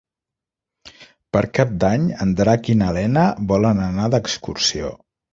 Per 1.35 1.41
Cap 1.57 1.75
d'Any 1.83 2.07
en 2.25 2.31
Drac 2.39 2.69
i 2.73 2.75
na 2.79 2.87
Lena 2.95 3.25
volen 3.51 3.83
anar 3.89 4.07
d'excursió. 4.15 4.91